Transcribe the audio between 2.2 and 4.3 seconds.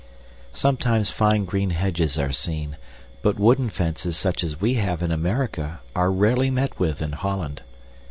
seen, but wooden fences